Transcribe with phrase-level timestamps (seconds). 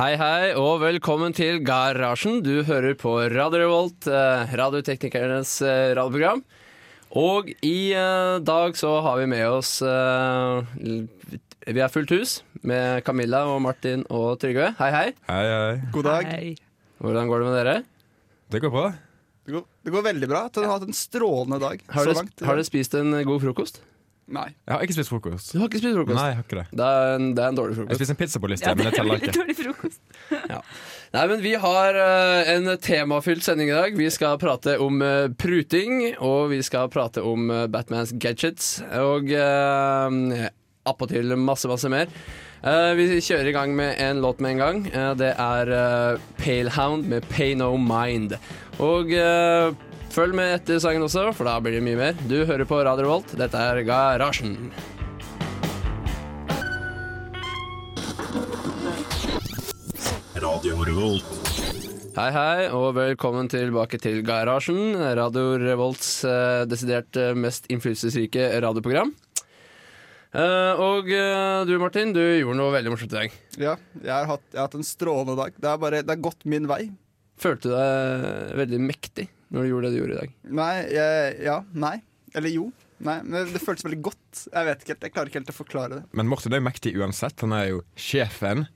[0.00, 2.38] Hei, hei, og velkommen til Garasjen.
[2.40, 6.40] Du hører på Radio Revolt, eh, radioteknikernes eh, radioprogram.
[7.20, 12.32] Og i eh, dag så har vi med oss Vi er fullt hus
[12.64, 14.70] med Camilla og Martin og Trygve.
[14.80, 15.04] Hei, hei.
[15.28, 15.76] Hei, hei.
[15.92, 16.32] God dag.
[17.04, 17.76] Hvordan går det med dere?
[18.56, 18.88] Det går bra.
[19.44, 20.46] Det går, det går veldig bra.
[20.48, 22.40] Du har hatt en strålende dag Har så langt.
[22.40, 23.84] har dere spist en god frokost?
[24.30, 24.46] Nei.
[24.62, 25.50] Jeg har ikke spist frokost.
[25.50, 26.18] Du har ikke spist frokost?
[26.20, 26.66] Nei, jeg har ikke det.
[26.78, 28.86] Det er en, det er en dårlig Jeg spiser en en på lista, ja, men
[28.86, 29.32] det teller ikke.
[29.34, 30.02] Dårlig frokost.
[31.16, 33.96] Nei, men Vi har uh, en temafylt sending i dag.
[33.98, 38.76] Vi skal prate om uh, pruting, og vi skal prate om uh, Batmans gadgets.
[39.02, 40.46] Og uh,
[40.86, 42.06] appåtil masse, masse mer.
[42.60, 44.80] Eh, vi kjører i gang med en låt med en gang.
[45.16, 48.34] Det er uh, Palehound med Pay No Mind.
[48.78, 49.08] Og
[50.14, 52.18] følg med etter sangen også, for da blir det mye mer.
[52.28, 53.34] Du hører på Radio Revolt.
[53.38, 54.56] Dette er Garasjen.
[62.10, 69.12] Hei, hei, og velkommen tilbake til Garasjen, Radio Revolts eh, desidert eh, mest innflytelsesrike radioprogram.
[70.34, 73.40] Eh, og eh, du, Martin, du gjorde noe veldig morsomt i dag.
[73.56, 75.54] Ja, jeg har, hatt, jeg har hatt en strålende dag.
[75.56, 76.86] Det er, bare, det har gått min vei.
[77.40, 80.34] Følte du deg veldig mektig når du gjorde det du gjorde i dag?
[80.60, 81.96] Nei, jeg, ja, nei.
[82.38, 82.68] Eller jo.
[83.00, 84.42] Nei, men det føltes veldig godt.
[84.52, 86.02] Jeg vet ikke helt, jeg klarer ikke helt å forklare det.
[86.20, 87.40] Men Morten er jo mektig uansett.
[87.42, 88.66] Han er jo sjefen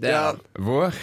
[0.00, 0.34] Det er Ja.
[0.60, 0.94] vår.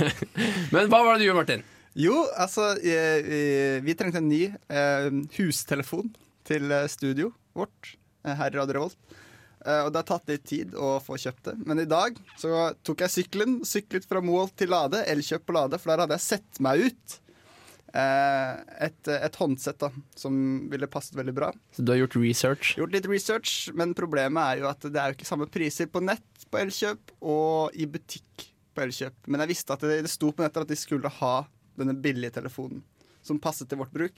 [0.74, 1.64] Men hva var det du gjorde, Martin?
[1.98, 3.40] Jo, altså, jeg, vi,
[3.88, 5.08] vi trengte en ny eh,
[5.38, 6.12] hustelefon
[6.46, 9.16] til eh, studio vårt eh, her i Radio Revolt.
[9.66, 11.56] Eh, og det har tatt litt tid å få kjøpt det.
[11.66, 15.80] Men i dag så tok jeg sykkelen, syklet fra Moholt til Lade, Elkjøp på Lade,
[15.82, 17.18] for der hadde jeg sett meg ut
[17.92, 20.34] et, et håndsett da, som
[20.70, 21.48] ville passet veldig bra.
[21.74, 22.74] Så du har gjort research.
[22.78, 26.02] Gjort litt research, men problemet er jo at det er jo ikke samme priser på
[26.04, 29.16] nett på Elkjøp og i butikk på Elkjøp.
[29.26, 31.34] Men jeg visste at det, det sto på nettet at de skulle ha
[31.80, 32.82] denne billige telefonen
[33.26, 34.14] som passet til vårt bruk,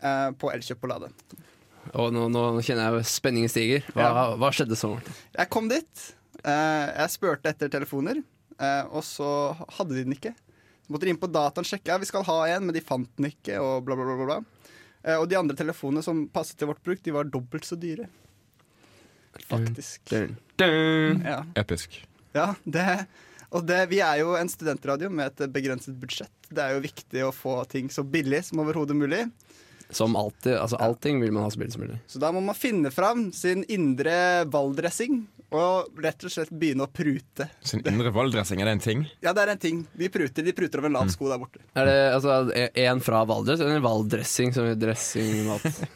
[0.00, 1.12] eh, på Elkjøp på Lade.
[1.96, 3.84] Og nå, nå kjenner jeg spenningen stiger.
[3.94, 4.24] Hva, Ja.
[4.36, 4.90] hva skjedde så,
[5.36, 6.02] Jeg kom dit,
[6.44, 8.20] eh, jeg spurte etter telefoner,
[8.58, 9.28] eh, og så
[9.78, 10.34] hadde de den ikke.
[10.88, 13.10] Så måtte de inn på dataen sjekke, ja, vi skal ha en, men de fant
[13.20, 14.16] den ikke, og bla, bla, bla.
[14.16, 14.68] bla, bla.
[15.02, 18.08] Eh, og de andre telefonene som passet til vårt bruk, de var dobbelt så dyre.
[19.50, 20.00] Faktisk.
[20.08, 21.20] Dun, dun.
[21.28, 21.42] Ja.
[21.60, 22.00] Episk.
[22.32, 22.86] Ja, det,
[23.52, 26.32] og det, vi er jo en studentradio med et begrenset budsjett.
[26.48, 29.26] Det er jo viktig å få ting så billig som overhodet mulig.
[29.90, 30.52] Som alltid.
[30.58, 31.98] Altså, allting vil man ha så billig som mulig.
[32.06, 36.90] Så da må man finne fram sin indre valldressing og rett og slett begynne å
[36.92, 37.46] prute.
[37.64, 39.06] Sin indre valgdressing, er det en ting?
[39.24, 39.80] Ja, det er en ting.
[39.96, 41.62] De pruter, de pruter over en lav sko der borte.
[41.72, 42.36] Er det altså,
[42.84, 45.62] en fra Valdres eller en valldressing som dressing dressingmat?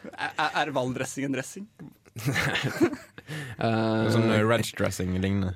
[0.00, 1.66] Er, er- valddressing en dressing?
[3.60, 5.52] uh, Sånn eh, ranch dressing lignende.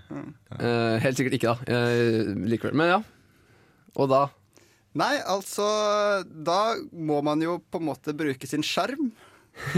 [0.53, 1.65] Uh, helt sikkert ikke, da.
[1.65, 2.77] Uh, likevel.
[2.77, 2.99] Men ja.
[3.97, 4.27] Og da?
[4.95, 5.65] Nei, altså
[6.31, 9.09] Da må man jo på en måte bruke sin sjarm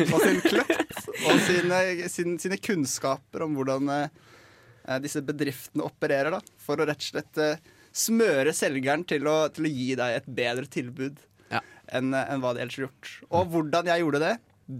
[0.06, 1.78] og sin kløkt og sine,
[2.08, 6.40] sin, sine kunnskaper om hvordan eh, disse bedriftene opererer, da.
[6.64, 7.58] For å rett og slett eh,
[7.96, 11.20] smøre selgeren til å, til å gi deg et bedre tilbud
[11.52, 11.60] Ja.
[11.92, 13.12] enn en hva de ellers har gjort.
[13.30, 14.32] Og hvordan jeg gjorde det,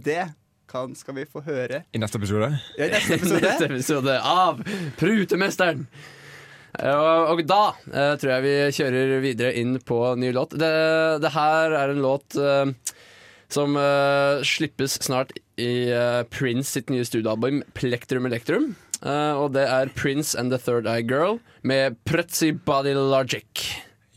[0.09, 0.23] det
[0.67, 2.49] kan, skal vi få høre I neste episode.
[2.77, 3.41] i neste episode.
[3.47, 4.59] Neste episode av
[4.99, 5.85] Prutemesteren!
[6.77, 10.53] Eh, Og, da eh, tror jeg vi kjører videre inn på ny låt.
[10.57, 10.73] Det,
[11.23, 12.73] det her er en låt eh,
[13.49, 13.77] som
[14.43, 15.87] slippes snart i
[16.29, 18.73] Prince sitt nye studioalbum Plektrum Elektrum.
[19.05, 23.45] Eh, og det er Prince and The Third Eye Girl med Pretzy Body Logic.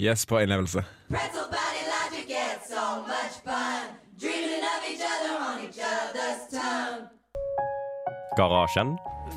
[0.01, 0.83] Yes, på innlevelse.
[1.11, 3.93] Pretzel body logic gets so much fun.
[4.19, 7.09] Dreaming of each other on each other's tongue.
[8.39, 8.97] Garasjen.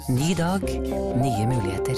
[0.09, 0.63] Ny dag,
[1.19, 1.97] nye muligheter.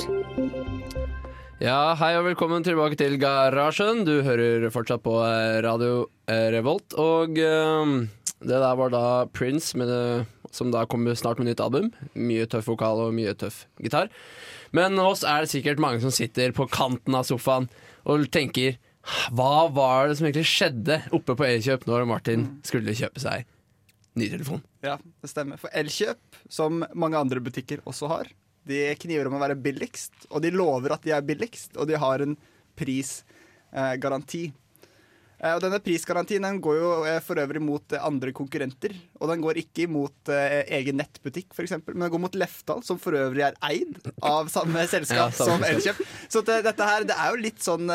[1.63, 4.01] Ja, hei og velkommen tilbake til Garasjen.
[4.03, 6.91] Du hører fortsatt på eh, Radio eh, Revolt.
[6.99, 7.93] Og eh,
[8.43, 11.93] det der var da Prince, med det, som da kommer snart med nytt album.
[12.11, 14.11] Mye tøff vokal og mye tøff gitar.
[14.75, 17.69] Men hos er det sikkert mange som sitter på kanten av sofaen
[18.03, 18.75] og tenker
[19.31, 23.47] hva var det som egentlig skjedde oppe på Elkjøp når Martin skulle kjøpe seg
[24.19, 24.59] ny telefon?
[24.83, 25.61] Ja, det stemmer.
[25.61, 26.19] For Elkjøp,
[26.51, 28.27] som mange andre butikker også har,
[28.67, 31.99] de kniver om å være billigst, og de lover at de er billigst, og de
[32.01, 32.37] har en
[32.79, 34.47] prisgaranti.
[35.35, 38.95] Eh, og denne prisgarantien den går jo eh, for øvrig mot eh, andre konkurrenter.
[39.19, 43.17] Og den går ikke mot egen nettbutikk, f.eks., men den går mot Lefdal, som for
[43.19, 46.01] øvrig er eid av samme selskap Ja, som Elkjøp.
[46.31, 47.91] Så det, dette her, det er jo litt sånn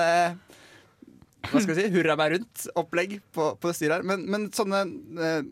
[1.40, 4.06] hva skal vi si, hurra meg rundt-opplegg på, på styret her.
[4.06, 4.82] Men, men sånne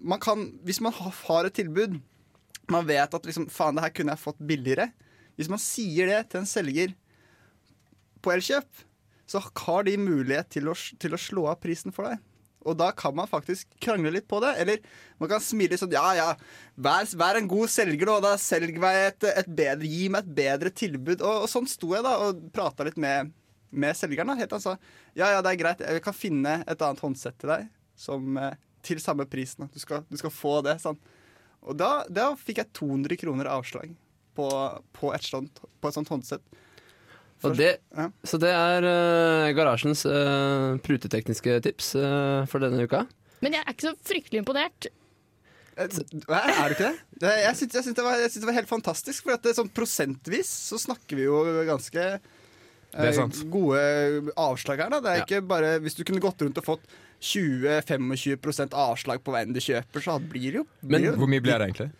[0.04, 1.96] man kan, Hvis man har et tilbud,
[2.68, 4.90] man vet at liksom, faen, det her kunne jeg fått billigere.
[5.38, 6.92] Hvis man sier det til en selger
[8.24, 8.84] på Elkjøp
[9.28, 12.22] så har de mulighet til å, til å slå av prisen for deg.
[12.68, 14.54] Og da kan man faktisk krangle litt på det.
[14.60, 14.80] Eller
[15.20, 16.28] man kan smile sånn Ja, ja,
[16.74, 18.16] vær, vær en god selger, nå.
[18.24, 21.20] Da selg meg et, et bedre Gi meg et bedre tilbud.
[21.20, 23.34] Og, og sånn sto jeg da og prata litt med,
[23.70, 24.32] med selgeren.
[24.32, 24.74] da Helt Han sa
[25.12, 28.58] ja, ja, det er greit, jeg kan finne et annet håndsett til deg som, eh,
[28.86, 29.68] til samme prisen.
[29.72, 30.78] Du skal, du skal få det.
[30.82, 30.98] Sånn.
[31.68, 33.92] Og da, da fikk jeg 200 kroner avslag
[34.38, 34.46] på,
[34.94, 36.44] på, et, sånt, på et sånt håndsett.
[37.46, 38.08] Og det, Ja.
[38.26, 43.04] Så det er uh, garasjens uh, prutetekniske tips uh, for denne uka.
[43.44, 44.88] Men jeg er ikke så fryktelig imponert.
[45.78, 46.88] Hva, er du ikke
[47.22, 47.34] det?
[47.44, 49.22] jeg syns, jeg syns det, var- jeg syns det var helt fantastisk.
[49.28, 51.36] For at det, sånn prosentvis så snakker vi jo
[51.68, 52.06] ganske
[52.98, 53.38] Det sant.
[53.52, 54.90] gode avslag her.
[54.96, 54.98] Da.
[55.04, 55.28] Det er Ja.
[55.28, 56.90] ikke bare Hvis du kunne gått rundt og fått
[57.22, 61.30] 20-25% avslag på hva enn du kjøper, så blir det jo, blir Men jo Hvor
[61.30, 61.90] mye blir det egentlig?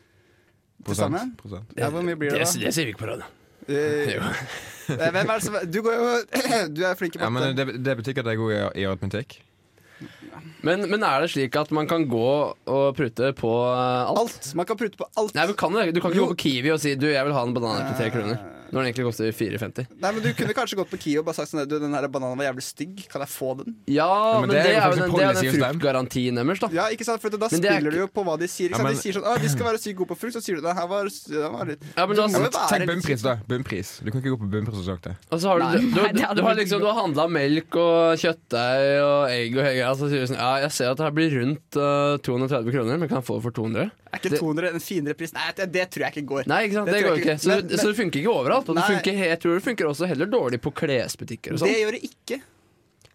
[0.87, 1.35] Sammen?
[1.37, 1.75] Prosent.
[1.77, 2.53] Ja, hvor mye blir det, da?
[2.63, 3.27] det sier vi ikke på radio.
[3.69, 4.15] Eh,
[4.95, 6.05] eh, Hvem er det som Du går jo
[6.77, 8.61] Du er flink i Ja, men det, det betyr ikke at jeg er god i,
[8.81, 9.35] i aritmetikk.
[10.65, 14.23] Men, men er det slik at man kan gå og prute på eh, alt?
[14.23, 14.53] alt.
[14.59, 15.35] Man kan prute på alt.
[15.37, 15.95] Nei, men kan du, det?
[15.97, 16.29] du kan ikke Jo.
[16.31, 18.41] gå på Kiwi og si du, jeg vil ha en banan til tre kroner.
[18.69, 19.87] Når den egentlig koster 4,50.
[20.03, 22.05] Nei, men Du kunne kanskje gått på Kio og bare sagt sånn Du, den her
[22.13, 23.05] bananen var jævlig stygg.
[23.09, 23.77] Kan jeg få den?
[23.89, 24.09] Ja,
[24.41, 26.69] men, men det, det er jo den, det er den fruktgarantien deres, da.
[26.77, 27.23] Ja, ikke sant?
[27.23, 28.69] For da Men det er spiller ikke- du jo på hva de sier.
[28.69, 30.37] Ikke Ja, men- de sier sånn Å, vi skal være sykt gode på frukt.
[30.37, 33.23] Så sier du det her var, det var litt Ja, men da- Ja, Tenk bunnpris,
[33.25, 33.37] da.
[33.49, 33.89] Bunnpris.
[34.05, 35.17] Du kan ikke gå på bunnpris og sagt det.
[35.33, 39.01] Og så har du, du, du, du, har liksom, du har handla melk og kjøttdeig
[39.03, 39.95] og egg og hele greia.
[39.97, 42.99] Så sier du sånn Ja, jeg ser at det her blir rundt uh, 230 kroner,
[43.01, 43.91] men kan jeg få det for 200?
[44.13, 45.33] Er ikke Det- 200 en finere pris?
[45.37, 46.47] Nei, det, det tror jeg ikke går.
[46.49, 47.35] Nei, ikke sant, Det det, går ikke.
[47.35, 47.41] ikke.
[47.45, 48.69] Så, Men- det- så det funker ikke overalt.
[48.69, 51.75] Og det funker, jeg tror det funker også heller dårlig på klesbutikker og Det sånn.
[51.83, 52.41] gjør det ikke.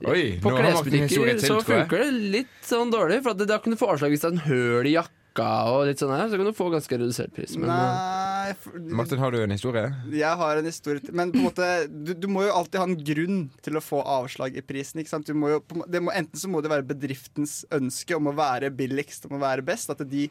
[0.06, 3.22] Oi, På klesbutikker så funker det litt sånn dårlig.
[3.24, 5.48] For at det, da kan du få avslag hvis det er en høl i jakka
[5.72, 6.28] og litt sånn her.
[6.30, 7.56] Så kan du få ganske redusert pris.
[7.58, 9.96] Men, Nei for, Martin, har du en historie?
[10.12, 12.98] Jeg har en historie Men på en måte du, du må jo alltid ha en
[12.98, 15.00] grunn til å få avslag i prisen.
[15.02, 15.26] Ikke sant?
[15.26, 18.36] Du må jo, må- det må, enten så må det være bedriftens ønske om å
[18.36, 19.90] være billigst, om å være best.
[19.90, 20.30] At de eh,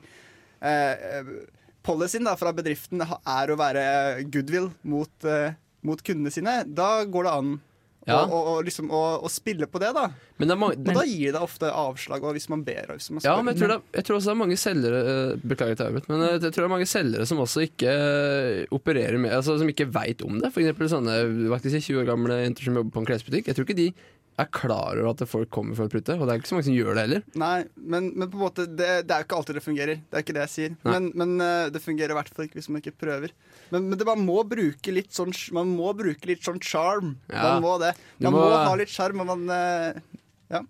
[1.82, 3.82] Policyen da, fra bedriften er å være
[4.30, 6.62] goodwill mot, eh, mot kundene sine.
[6.66, 7.52] Da går det an
[8.02, 8.24] Ja.
[8.26, 10.08] å, og, og, liksom, å spille på det, da.
[10.36, 12.96] men det mange, Og da gir det ofte avslag og hvis man ber.
[12.96, 15.36] Hvis man Ja, men jeg tror, det, jeg tror også det er mange selgere eh,
[15.38, 18.66] Beklager til Arvid, men eh, jeg tror det er mange selgere som også ikke eh,
[18.74, 20.50] opererer med Altså som ikke veit om det.
[20.50, 20.82] F.eks.
[20.90, 23.46] sånne si, 20 år gamle jenter som jobber på en klesbutikk.
[23.46, 23.88] Jeg tror ikke de
[24.40, 26.66] er klar over at folk kommer for å prute, og det er ikke så mange
[26.70, 27.24] som gjør det heller.
[27.38, 30.00] Nei, men, men på en måte det, det er jo ikke alltid det fungerer.
[30.08, 30.76] Det er ikke det jeg sier.
[30.86, 30.94] Nei.
[30.94, 33.34] Men, men eh, det fungerer i hvert fall ikke hvis man ikke prøver.
[33.74, 37.14] Men, men det, man må bruke litt sånn Man må bruke litt sånn charm.
[37.28, 37.44] Ja.
[37.54, 37.92] Man må det.
[38.24, 39.46] Man må, må- ha litt sjarm, og man
[40.52, 40.62] Ja.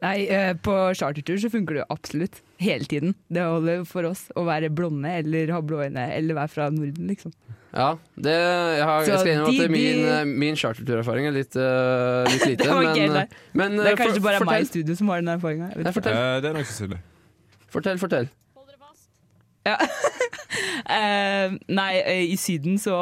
[0.00, 2.38] Nei, eh, på chartertur så funker det jo absolutt.
[2.60, 3.14] Hele tiden.
[3.32, 7.08] Det holder for oss å være blonde eller ha blå øyne eller være fra Norden,
[7.10, 7.34] liksom.
[7.70, 12.26] Ja, det, jeg, har, jeg skal innrømme at min, eh, min charterturerfaring er litt, uh,
[12.26, 12.64] litt lite.
[12.66, 13.22] Det men, gøy, det.
[13.54, 15.68] men Det eh, er kanskje for- bare meg i studio som har den erfaringa.
[15.78, 16.98] Nei, fortell, Eh, det er nok sannsynlig.
[17.70, 18.28] fortell, fortell.
[19.66, 19.76] Ja.
[20.90, 22.94] Eh, nei, eh, i Syden så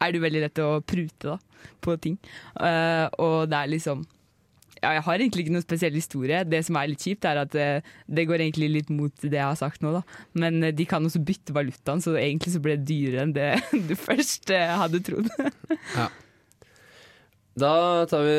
[0.00, 1.34] er det veldig lett å prute da,
[1.82, 2.14] på ting.
[2.60, 4.04] Eh, og det er liksom
[4.80, 6.40] ja, Jeg har egentlig ikke noen spesiell historie.
[6.48, 9.44] Det som er litt kjipt, er at eh, det går egentlig litt mot det jeg
[9.44, 9.92] har sagt nå.
[9.98, 10.02] da.
[10.40, 13.52] Men eh, de kan også bytte valutaen, så egentlig så ble det dyrere enn det
[13.90, 15.30] du først eh, hadde trodd.
[17.60, 18.34] Da tar vi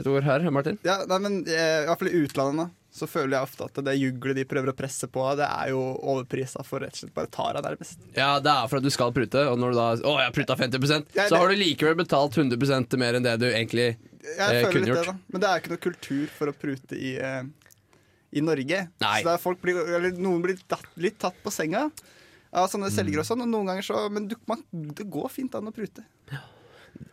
[0.00, 0.78] et ord her, Martin.
[0.82, 3.96] Ja, nei, men i hvert fall i utlandet da, så føler jeg ofte at det
[3.98, 5.80] juglet de prøver å presse på, det er jo
[6.12, 8.02] overprisa for rett og slett bare Tara, nærmest.
[8.16, 10.36] Ja, det er for at du skal prute, og når du da Å, jeg har
[10.36, 13.94] prutta 50 Ja, så har du likevel betalt 100% mer enn det du egentlig
[14.36, 15.14] Eh, kunne litt det, da.
[15.32, 17.42] Men det er ikke noe kultur for å prute i, eh,
[18.36, 18.80] i Norge.
[19.00, 19.16] Nei.
[19.24, 21.86] Så folk blir, eller noen blir tatt, litt tatt på senga
[22.52, 23.44] av sånne selgere og sånn.
[23.44, 26.04] Og noen ganger så Men du, man, det går fint an å prute.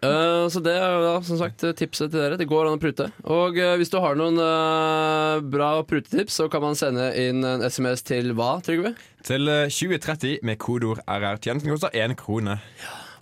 [0.06, 2.38] Eh, så det er da som sagt tipset til dere.
[2.40, 3.10] Det går an å prute.
[3.24, 7.66] Og uh, hvis du har noen uh, bra prutetips, så kan man sende inn en
[7.66, 8.96] SMS til hva, Trygve?
[9.26, 11.40] Til eh, 2030 med kodeord RR.
[11.42, 12.60] Tjenesten koster én krone.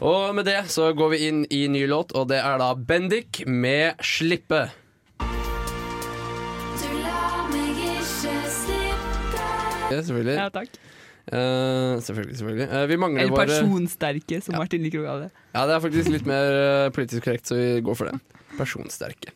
[0.04, 3.44] Og med det så går vi inn i ny låt, og det er da Bendik
[3.48, 4.66] med 'Slippe'.
[6.82, 9.46] Du lar meg ikke slippe.
[9.92, 10.36] Ja, selvfølgelig.
[10.36, 10.82] ja, takk.
[11.32, 12.68] Eh, selvfølgelig, selvfølgelig.
[12.68, 15.44] Uh, vi mangler Eller personsterke, som Martin liker å kalle det.
[15.56, 18.42] Ja, det er faktisk litt mer eh, politisk korrekt, så vi går for det.
[18.58, 19.32] Personsterke.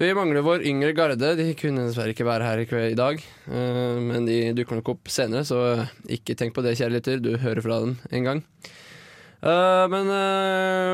[0.00, 1.34] Vi mangler vår yngre garde.
[1.36, 3.20] De kunne dessverre ikke være her i, kveld, i dag.
[3.50, 5.58] men de dukker nok opp senere, så
[6.08, 7.18] ikke tenk på det, kjære lytter.
[7.20, 8.40] Du hører fra den en gang.
[9.42, 10.08] Men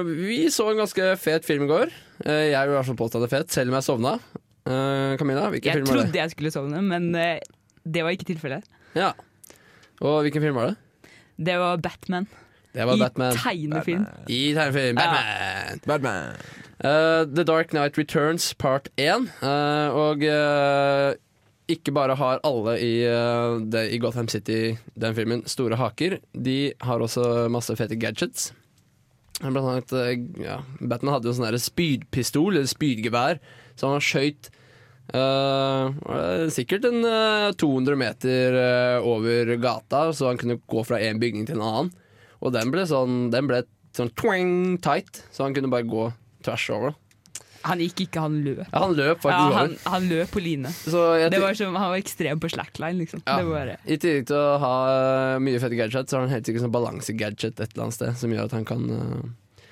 [0.09, 1.92] vi så en ganske fet film i går.
[2.25, 4.16] Jeg vil i hvert fall påstå det er fet, selv om jeg sovna.
[4.66, 6.09] Uh, Camilla, hvilken Jeg film var det?
[6.09, 8.66] trodde jeg skulle sovne, men det var ikke tilfellet.
[8.99, 9.12] Ja.
[10.00, 10.76] Og hvilken film var det?
[11.47, 12.26] Det var Batman.
[12.76, 13.37] Det var I Batman.
[13.41, 14.07] tegnefilm.
[14.29, 14.99] I tegnefilm.
[15.00, 15.76] Ja.
[15.87, 16.37] Batman!
[16.79, 19.31] Eh, The Dark Knight Returns part 1.
[19.41, 21.15] Uh, og uh,
[21.71, 26.21] ikke bare har alle i, eh, det, i Gotham City, den filmen, store haker.
[26.33, 28.53] De har også masse fete gadgets.
[29.41, 33.41] Blant annet, eh, ja, Batman hadde jo sånn spydpistol, eller spydgevær,
[33.76, 34.50] så han skøyt
[35.14, 35.86] eh,
[36.16, 41.22] eh, sikkert en uh, 200 meter uh, over gata, så han kunne gå fra en
[41.22, 41.94] bygning til en annen.
[42.42, 43.62] Og den ble sånn, den ble
[43.96, 46.10] sånn twang tight, så han kunne bare gå
[46.46, 46.96] tvers over.
[47.66, 48.62] Han gikk ikke, han løp.
[48.68, 50.70] Ja, han løp faktisk Ja, han, han løp på line.
[50.76, 53.22] Så jeg Det var som, han var ekstrem på slackline, liksom.
[53.26, 53.40] Ja.
[53.40, 56.34] Det var bare, I tillegg til å ha eh, mye fette gadgets, så har han
[56.36, 59.64] helt sikkert sånn balansegadget et eller annet sted, som gjør at han kan eh,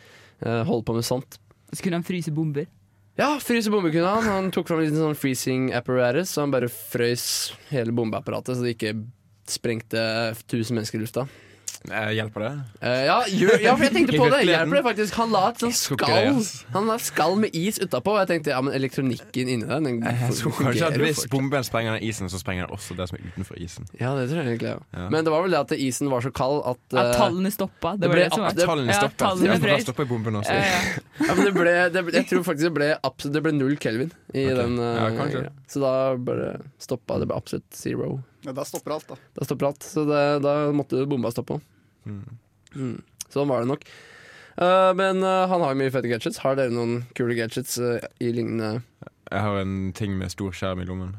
[0.43, 1.39] eh, holde på med sånt.
[1.71, 2.67] så kunne han fryse bomber.
[3.15, 4.27] Ja, fryse bomber kunne han.
[4.27, 7.27] Han tok fram en sånn freezing apparatus, så han bare frøys
[7.71, 8.97] hele bombeapparatet, så det ikke
[9.47, 10.01] sprengte
[10.33, 11.27] 1000 mennesker i lufta.
[11.93, 12.51] Eh, hjelper det?
[12.81, 14.39] Uh, ja, gjør, ja, for jeg tenkte på det.
[14.49, 15.17] Hjelper det faktisk?
[15.21, 16.39] Han la et sånt skall.
[16.73, 20.01] Han la et skall med is utapå, og jeg tenkte ja, men elektronikken inni den
[20.01, 22.97] Jeg tror fungerer kanskje at jo Hvis bomben sprenger den isen, så sprenger den også
[22.97, 23.91] det som er utenfor isen.
[24.01, 24.73] Ja, det tror jeg egentlig.
[24.73, 24.81] Ja.
[24.97, 25.11] Ja.
[25.13, 27.95] Men det var vel det at isen var så kald at At eh, tallene stoppa.
[27.99, 28.57] Det det ble det som var.
[28.57, 30.57] tallene Tallene ja, tallene Ja, for da stopper bomben også.
[30.57, 31.05] Ja, ja.
[31.21, 33.77] Ja, men det ble, det, ble- jeg tror faktisk det ble, absolutt, det ble null
[33.77, 34.57] kelvin i okay.
[34.63, 34.81] den.
[34.81, 35.51] Uh, Ja.
[35.69, 36.49] Så da bare
[36.81, 37.29] stoppa det.
[37.29, 38.23] ble absolutt zero.
[38.45, 39.17] Ja, da stopper alt, da.
[39.37, 39.85] Da stopper alt.
[39.85, 41.61] Så det, da måtte bomba stoppe.
[42.05, 42.99] Mm.
[43.33, 43.87] Sånn var det nok.
[44.55, 46.41] Uh, men uh, han har jo mye fete gadgets.
[46.45, 48.77] Har dere noen kule gadgets uh, i lignende
[49.31, 51.15] Jeg har en ting med stor skjerm i lommen.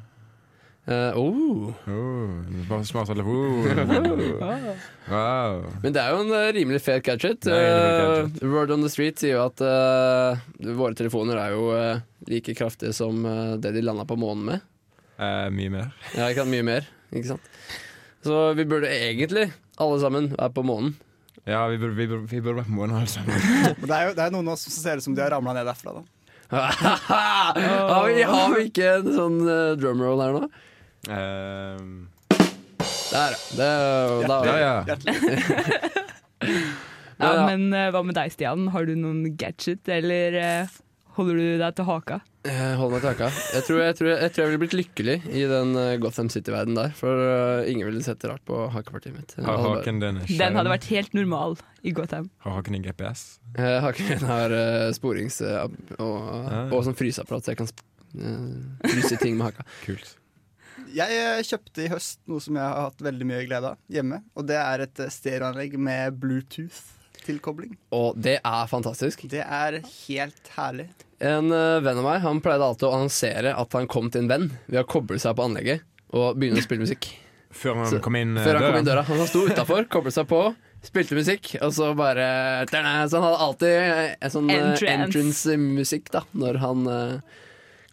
[0.86, 1.74] Uh, oh.
[1.90, 3.66] Oh, smart telefon.
[5.06, 5.60] Wow.
[5.84, 7.46] Men det er jo en rimelig fet gadget.
[7.46, 9.62] Eh, Word on the Street sier jo at
[10.66, 11.68] våre telefoner er jo
[12.26, 13.22] like kraftige som
[13.62, 14.66] det de landa på månen med.
[15.54, 15.92] Mye mer.
[16.18, 16.54] Ja, ikke sant?
[16.56, 16.90] Mye mer.
[17.14, 17.54] Ikke sant?
[18.26, 19.52] Så vi burde egentlig
[19.82, 20.94] alle sammen er på månen.
[21.46, 23.36] Ja, vi burde, vi burde, vi burde vært på månen alle sammen.
[23.82, 25.34] Men det er jo det er noen av oss som ser ut som de har
[25.36, 25.94] ramla ned derfra.
[26.00, 26.04] da
[26.56, 30.42] har, vi, har vi ikke en sånn uh, drumroll her nå?
[31.10, 31.80] Eh,
[33.12, 33.38] Der.
[33.58, 33.70] Det,
[34.30, 34.76] da, ja, ja.
[34.90, 35.16] Hjertelig.
[37.18, 37.46] Ja, Ja.
[37.48, 38.68] men uh, hva med deg, Stian?
[38.74, 40.74] Har du noen gadget, eller eh,
[41.16, 42.18] holder du deg til haka?
[42.46, 43.28] Jeg Hold meg til haka.
[43.56, 46.76] Jeg tror jeg, tror jeg, tror jeg ville blitt lykkelig i den eh, Gotham City-verden
[46.78, 46.92] der.
[46.98, 49.34] For eh, ingen ville sett rart på hakepartiet mitt.
[49.40, 50.20] Har hadde bare- haken din?
[50.38, 52.30] Den hadde vært helt normal i Gotham.
[52.46, 53.26] Har haken din GPS?
[53.58, 56.62] Eh, Haken min har uh, sporings- og, ja.
[56.70, 57.72] og sånn fryseapparat, så jeg kan
[58.86, 59.66] fryse ting med haka.
[59.88, 60.14] Kult.
[60.96, 64.22] Jeg kjøpte i høst noe som jeg har hatt veldig mye glede av hjemme.
[64.38, 66.20] Og det er et stereoanlegg med
[67.26, 67.76] Bluetooth-tilkobling.
[67.96, 69.26] Og det er fantastisk.
[69.30, 70.88] Det er helt herlig.
[71.24, 74.28] En eh, venn av meg Han pleide alltid å annonsere at han kom til en
[74.30, 77.08] venn ved å koble seg på anlegget og begynne å spille musikk.
[77.56, 79.04] Før han Så- kom inn eh, Før han kom inn døra.
[79.08, 80.42] Han sto utafor, koblet seg på,
[80.86, 84.92] spilte musikk, og så bare Så han hadde alltid en sånn eh, Entrance.
[84.94, 86.86] entrance-musikk da når han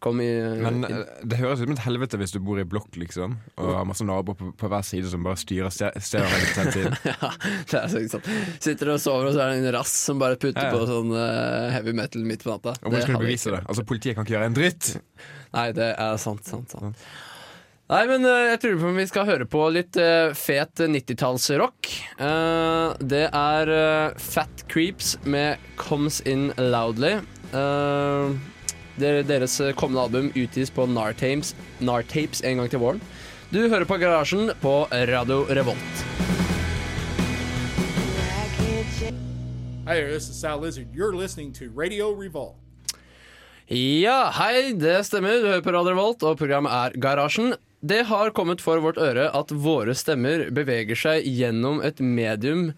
[0.02, 0.26] kom i
[0.58, 0.84] Men inn.
[0.88, 3.86] eh, det høres ut som et helvete hvis du bor i blokk, liksom, og har
[3.88, 6.96] masse naboer på, på hver side som bare styrer ste- stereoanlegget til en.
[7.12, 7.30] Ja,
[7.70, 8.30] det er sånn, sånn.
[8.66, 10.78] Sitter og sover, og så er det en rass som bare putter Ja, ja.
[10.78, 12.74] på sånn uh, heavy metal midt på natta.
[12.82, 13.62] Og hvordan skal du bevise det?
[13.66, 14.92] Altså, Politiet kan ikke gjøre en dritt!
[15.54, 17.06] Nei, det er sant, sant, sant.
[17.92, 19.98] Nei, men eh, jeg tror på vi skal høre på litt
[20.38, 21.90] fet 90-tallsrock.
[22.24, 23.72] Eh, det er
[24.22, 27.18] Fat Creeps med Comes In Loudly.
[29.00, 33.00] Eh, deres kommende album utgis på Nartapes, Nartapes en gang til våren.
[33.52, 36.04] Du hører på Garasjen på Radio Revolt.
[39.86, 40.86] Hi this is Sal Lizard.
[40.94, 42.56] You're listening to Radio Revolt.
[43.68, 45.40] Ja, hei, det stemmer.
[45.40, 47.54] Du hører på Radio Revolt, og programmet er Garasjen.
[47.80, 52.74] Det har kommet for vårt øre at våre stemmer beveger seg gjennom et medium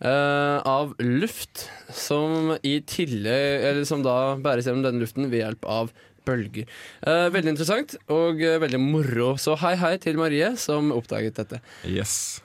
[0.00, 5.68] eh, av luft, som i tillegg Eller som da bæres gjennom denne luften ved hjelp
[5.68, 5.92] av
[6.28, 6.68] bølger.
[7.00, 9.34] Uh, veldig interessant og uh, veldig moro.
[9.40, 11.60] Så hei, hei til Marie, som oppdaget dette.
[11.88, 12.40] Yes.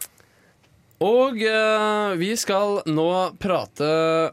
[1.03, 3.07] Og eh, vi skal nå
[3.41, 3.87] prate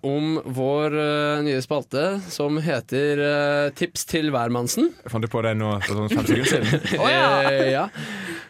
[0.07, 4.92] om vår eh, nye spalte som heter eh, Tips til hvermannsen.
[5.11, 7.00] Fant du på det nå for sånn fem sekunder siden?
[7.02, 7.88] oh, ja.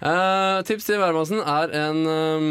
[0.03, 2.49] Eh, tips til hvermannsen er en eh,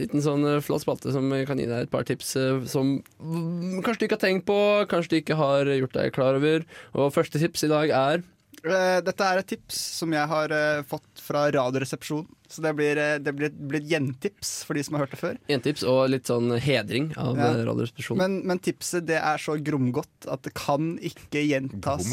[0.00, 3.82] liten sånn eh, flott spalte som kan gi deg et par tips eh, som mm,
[3.84, 6.64] kanskje du ikke har tenkt på, kanskje du ikke har gjort deg klar over.
[6.96, 10.82] Og første tips i dag er Eh, Dette er et tips som jeg har eh,
[10.88, 12.28] fått fra Radioresepsjonen.
[12.48, 15.20] Så det blir, eh, det blir, blir et gjentips for de som har hørt det
[15.20, 15.38] før.
[15.50, 17.50] Gjentips og litt sånn hedring av Ja.
[17.66, 18.20] Radioresepsjonen.
[18.22, 22.12] Men, men tipset det er så gromgodt at det kan ikke gjentas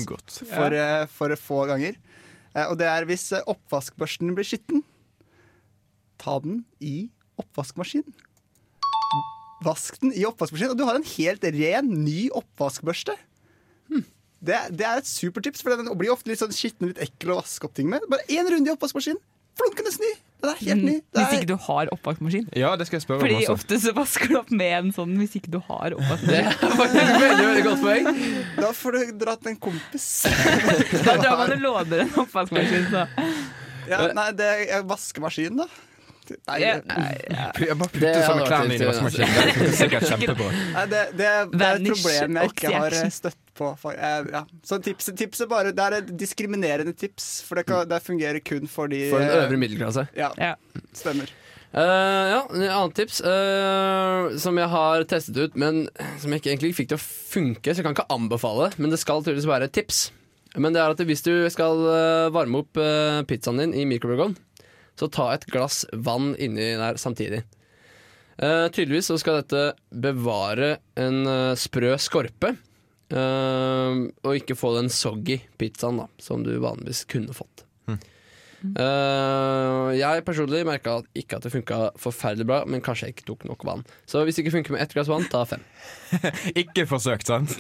[0.50, 2.00] for, eh, for få ganger.
[2.56, 4.84] Eh, Og det er hvis eh, oppvaskbørsten blir skitten,
[6.22, 7.10] ta den i
[7.42, 8.12] oppvaskmaskinen.
[9.66, 13.14] Vask den i oppvaskmaskinen, og du har en helt ren, ny oppvaskbørste.
[14.42, 17.42] Det, det er et supertips, for den blir ofte litt sånn skitten litt ekkel å
[17.44, 18.02] vaske opp ting med.
[18.10, 19.22] Bare én runde i oppvaskmaskinen.
[19.60, 20.12] Flunkende ny!
[20.42, 20.94] Den er helt ny.
[20.98, 21.26] Det Mm.
[21.28, 22.46] Hvis er, ikke du har oppvaskmaskin.
[22.58, 23.54] Ja, det skal jeg spørre Fordi om også.
[23.60, 26.48] ofte så vasker du opp med en sånn hvis ikke du har Det oppvaskmaskin.
[26.48, 28.10] er faktisk veldig, veldig godt poeng.
[28.58, 30.08] da får du dra til en kompis.
[31.06, 32.88] Da drar man og låner en oppvaskmaskin.
[32.90, 33.06] Så.
[33.92, 35.68] Ja, nei, det er vaskemaskin, da.
[36.48, 36.58] Nei,
[37.68, 39.36] Jeg bare putter sånne klærne inn i vaskemaskinen.
[39.58, 40.50] Det er sikkert kjempebra.
[40.76, 43.72] nei, det, det, det er et problem jeg ikke har støtt på.
[43.92, 44.44] eh, Ja.
[44.64, 48.68] Så tipset, tipset bare, det er et diskriminerende tips, for det, kan, det fungerer kun
[48.72, 50.08] for de For den eh, øvre middelklasse.
[50.18, 50.54] Ja, Ja.
[50.94, 51.30] stemmer.
[51.72, 51.80] Uh,
[52.28, 55.86] ja, et annet tips uh, som jeg har testet ut, men
[56.20, 59.00] som jeg ikke egentlig fikk til å funke, så jeg kan ikke anbefale, men det
[59.00, 60.10] skal tydeligvis være et tips.
[60.60, 64.34] Men det er at hvis du skal eh, varme opp eh, pizzaen din i mikrobølgeovn,
[65.02, 67.42] så ta et glass vann inni der samtidig.
[68.42, 72.54] Uh, tydeligvis så skal dette bevare en uh, sprø skorpe,
[73.14, 77.66] uh, og ikke få den soggy pizzaen da, som du vanligvis kunne fått.
[78.62, 83.46] Eh, jeg personlig merka ikke at det funka forferdelig bra, men kanskje jeg ikke tok
[83.50, 83.84] nok vann.
[84.10, 85.64] Så hvis det ikke funker med ett glass vann, ta fem.
[86.62, 87.54] Ikke forsøkt, sant?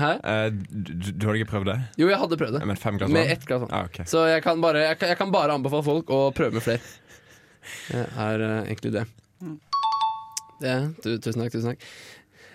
[0.00, 0.12] Hæ?
[0.24, 1.78] Uh, du, du hadde ikke prøvd det?
[2.00, 2.62] Jo, jeg hadde prøvd det.
[2.66, 3.34] Men fem glass Med vann?
[3.36, 3.74] ett glass vann.
[3.76, 4.06] Ah, okay.
[4.08, 6.94] Så jeg kan, bare, jeg, kan, jeg kan bare anbefale folk å prøve med flere.
[7.90, 9.04] Det er uh, egentlig det.
[10.64, 11.86] det du, tusen takk, tusen takk.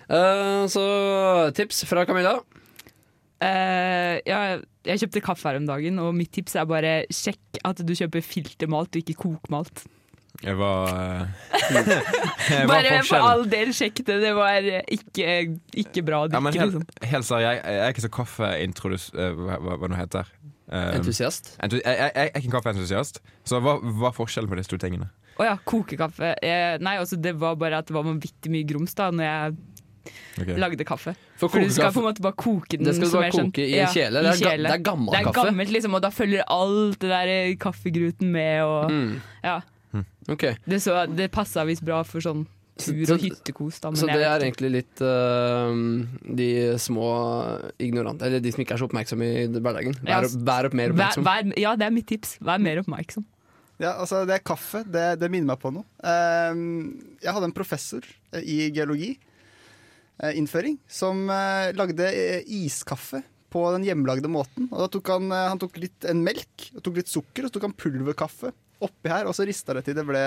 [0.06, 0.84] Eh, så
[1.54, 2.36] tips fra Camilla.
[3.42, 4.38] Eh, ja,
[4.86, 8.24] jeg kjøpte kaffe her om dagen, og mitt tips er bare sjekk at du kjøper
[8.24, 9.84] filtermalt og ikke kokmalt.
[10.44, 11.28] Jeg var eh,
[11.88, 14.18] Hva er Bare for all del, sjekk det.
[14.24, 15.36] Det var ikke,
[15.84, 17.06] ikke bra å Ja, men helt, liksom.
[17.12, 19.06] helt seriøst, jeg, jeg er ikke så kaffeintrodus...
[19.16, 21.54] eh, hva, hva, hva det heter um, Entusiast.
[21.64, 24.72] entu- jeg, jeg, jeg er ikke en kaffeentusiast, så hva, hva er forskjellen på disse
[24.74, 25.08] to tingene?
[25.36, 26.34] Å ja, kokekaffe.
[26.44, 29.56] Eh, nei, altså, det var bare at det var vanvittig mye grums da når jeg
[30.40, 30.50] Ok.
[30.58, 31.14] lagde kaffe.
[31.36, 32.84] For For du skal på en måte bare koke den.
[32.84, 34.22] Det skal du bare sånn- koke i en kjele.
[34.22, 34.68] Det er, ga, kjele.
[34.68, 35.46] det er gammel Det er kaffe.
[35.50, 38.62] gammelt, liksom, og da følger alt det der eh, kaffegruten med.
[38.62, 39.20] Og, Mm.
[39.44, 39.60] ja,
[40.28, 40.56] Okay.
[40.66, 42.46] det, så, det passa visst bra for sånn
[42.78, 43.80] tur og hyttekos.
[43.80, 45.72] Da, men Så det er egentlig litt uh,
[46.36, 47.06] de små
[47.80, 49.94] ignorante Eller de som ikke er så oppmerksomme i hverdagen.
[50.04, 51.24] Vær, vær opp mer oppmerksom.
[51.24, 52.36] vær, ja, det er mitt tips.
[52.44, 53.24] Vær mer oppmerksom.
[53.78, 54.84] Ja, altså det er kaffe.
[54.84, 55.84] Det, det minner meg på noe.
[56.04, 58.00] Ehm, jeg hadde en professor
[58.32, 59.25] eh, i geologi, eh,
[60.36, 64.68] innføring, som eh, lagde eh, iskaffe på den hjemmelagde måten.
[64.72, 67.50] Og da tok han, eh, han tok litt en melk, og tok litt sukker, og
[67.50, 68.52] så tok han pulverkaffe
[68.84, 70.22] oppi her, og så rista det til det ble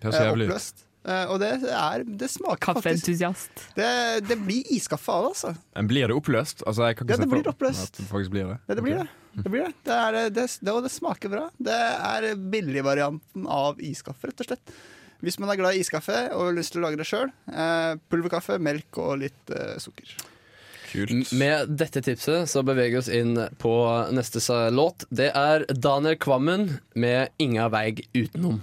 [0.00, 0.86] Det eh, oppløst.
[1.04, 3.66] Eh, og det, er, det smaker faktisk Kaffeentusiast.
[3.76, 3.90] det,
[4.24, 5.52] det blir iskaffe av det, altså.
[5.76, 6.64] Men blir det oppløst?
[6.64, 8.00] Altså, jeg kan ikke Ja, det blir oppløst.
[8.00, 8.58] Det blir det.
[8.64, 9.06] Ja, det blir det.
[9.34, 9.74] Det, blir det.
[9.84, 11.44] Det, er, det, det, og det smaker bra.
[11.60, 14.76] Det er billigvarianten av iskaffe, rett og slett.
[15.22, 17.94] Hvis man er glad i iskaffe og har lyst til å lage det sjøl, eh,
[18.10, 20.16] pulverkaffe, melk og litt eh, sukker.
[20.94, 21.32] Kult.
[21.34, 23.72] Med dette tipset så beveger vi oss inn på
[24.14, 25.08] neste låt.
[25.10, 28.62] Det er Daniel Kvammen med 'Inga veig utenom'.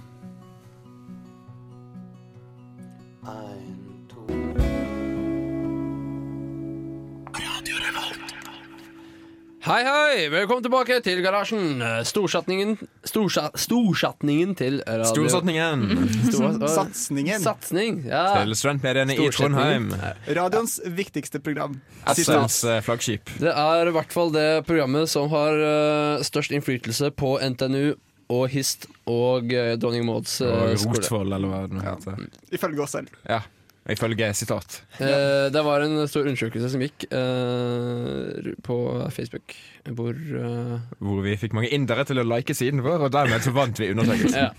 [9.61, 10.21] Hei, hei!
[10.33, 11.83] Velkommen tilbake til garasjen.
[12.09, 12.71] Storsatningen
[13.05, 15.05] storsa, Storsatningen til radio...
[15.11, 15.83] Storsatningen!
[16.31, 17.43] Stor, Satsingen.
[17.43, 18.23] Satsning, ja.
[18.39, 19.91] til studentmediene i Trondheim.
[20.25, 21.77] Radioens viktigste program.
[22.09, 23.29] SLs eh, flaggskip.
[23.37, 27.93] Det er i hvert fall det programmet som har uh, størst innflytelse på NTNU
[28.33, 32.25] og HIST og uh, Dronning Mauds eh, Og Rotvoll, eller hva det nå heter.
[32.49, 33.13] Ifølge oss selv.
[33.29, 33.43] Ja.
[33.89, 34.75] Ifølge sitat.
[35.01, 38.75] Eh, det var en stor undersøkelse som gikk eh, på
[39.09, 39.55] Facebook,
[39.97, 43.53] hvor eh, Hvor vi fikk mange indere til å like siden vår, og dermed så
[43.55, 44.37] vant vi undersøkelsen.
[44.45, 44.51] ja.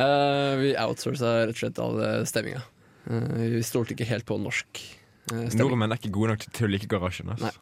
[0.00, 2.64] Eh, Vi outsourca rett og slett all eh, stemminga.
[3.10, 4.80] Eh, vi stolte ikke helt på norsk
[5.28, 5.60] stemming.
[5.60, 7.28] Nordmenn er ikke gode nok til å like garasjen.
[7.36, 7.52] Altså.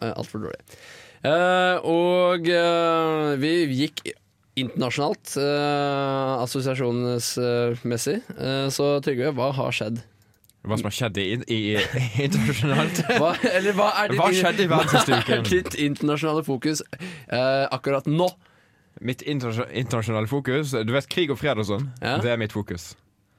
[0.00, 0.62] Altfor dårlig.
[1.28, 2.48] Eh, og
[3.44, 4.06] vi gikk
[4.62, 8.20] internasjonalt, eh, assosiasjonsmessig.
[8.38, 10.00] Eh, så Trygve, hva har skjedd?
[10.60, 13.02] Hva som har skjedd i, i, i internasjonalt?
[13.16, 18.08] Hva, eller hva er ditt, Hva skjedde i hva er ditt internasjonale fokus eh, akkurat
[18.10, 18.28] nå?
[19.00, 21.86] Mitt interna- internasjonale fokus Du vet krig og fred og sånn?
[22.04, 22.18] Ja.
[22.20, 22.90] Det er mitt fokus.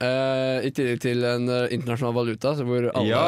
[0.02, 3.26] Eh, I tillegg til en eh, internasjonal valuta, så hvor alle Ja.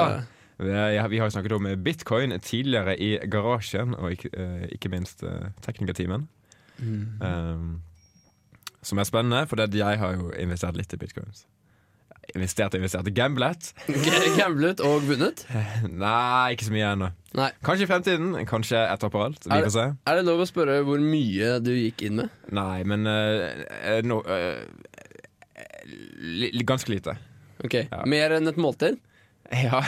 [0.64, 4.92] Det er, vi har jo snakket om bitcoin tidligere i garasjen, og ikke, eh, ikke
[4.94, 5.50] minst uh,
[6.84, 7.58] teknikerteamen.
[7.58, 7.82] Um,
[8.84, 11.46] som er spennende, for det, jeg har jo investert litt i bitcoins.
[12.36, 13.08] Investert og investert.
[13.16, 13.74] Gamblet?
[14.40, 15.46] gamblet og vunnet.
[16.04, 17.10] Nei, ikke så mye ennå.
[17.36, 17.50] Nei.
[17.68, 18.34] Kanskje i fremtiden.
[18.50, 19.48] Kanskje etterpå år på alt.
[19.48, 19.86] Vi Er får se.
[20.08, 22.32] Er det lov å spørre hvor mye du gikk inn med?
[22.56, 23.64] Nei, men eh,
[23.98, 24.64] eh, no, uh,
[25.88, 27.16] li, li, Ganske lite.
[27.64, 28.04] Ok, Ja.
[28.10, 29.00] Mer enn et måltid?
[29.68, 29.84] Ja.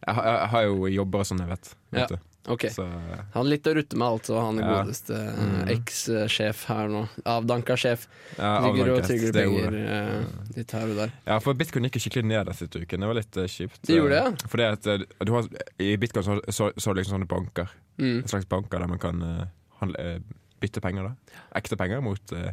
[0.00, 1.72] Jeg, har- jeg har jo jobber og sånn, jeg vet.
[1.92, 1.98] Ja.
[2.06, 2.29] vet du.
[2.48, 2.86] Ok, Så
[3.34, 4.40] Han litt å rutte med, altså.
[4.40, 4.82] Han Ja.
[4.82, 5.68] godeste eh, Mm.
[5.74, 7.02] eks-sjef her nå.
[7.24, 8.06] Avdanka sjef.
[8.38, 11.12] ja, Ligger og avdanket, trygger det er penger Uh, eh, litt her og der.
[11.26, 13.00] Ja, for bitcoin gikk skikkelig ned den siste uken.
[13.00, 13.80] Det var litt uh, kjipt.
[13.86, 14.48] Det gjorde det, ja.
[14.48, 15.48] Fordi at eh, du har,
[15.78, 17.68] I bitcoin så, så, så liksom sånne banker.
[17.98, 18.22] Mm.
[18.22, 19.44] En slags banker der man kan uh,
[19.80, 20.20] handle, eh,
[20.60, 21.02] bytte penger.
[21.12, 22.52] da Ekte penger mot eh,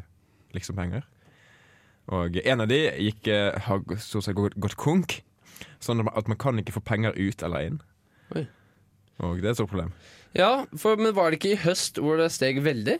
[0.54, 1.04] liksom penger.
[2.08, 5.21] Og en av de gikk, eh, har stort sett gått, gått konk.
[5.80, 7.82] Sånn at man kan ikke få penger ut eller inn.
[8.36, 8.47] Oi.
[9.25, 9.93] Og det er et stort problem.
[10.38, 12.97] Ja, for, men var det ikke i høst hvor det steg veldig?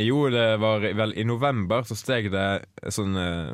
[0.00, 2.46] Jo, det var vel i november så steg det
[2.94, 3.52] sånn eh,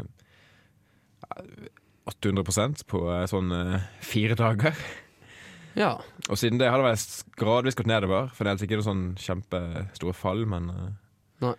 [2.07, 4.77] 800% på eh, sånn eh, fire dager.
[5.77, 5.95] Ja.
[6.31, 8.31] Og siden det har det vel gradvis gått nedover.
[8.33, 11.57] For det er altså ikke noe sånn kjempestore fall, men eh,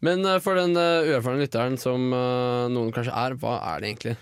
[0.00, 3.90] Men eh, for den uh, uerfarne lytteren som eh, noen kanskje er, hva er det
[3.90, 4.16] egentlig?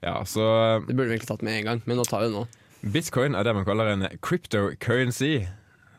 [0.00, 2.30] ja, så eh, Det burde vi egentlig tatt med en gang, men nå tar vi
[2.30, 2.46] det nå.
[2.80, 5.44] Bitcoin er det man kaller en cryptocurrency.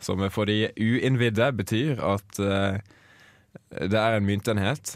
[0.01, 2.79] Som for de uinnvidde betyr at eh,
[3.85, 4.95] det er en myntenhet,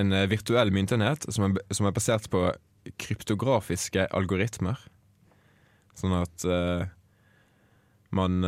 [0.00, 2.46] en eh, virtuell myntenhet, som er, er basert på
[3.00, 4.80] kryptografiske algoritmer.
[6.00, 6.86] Sånn at eh,
[8.14, 8.40] man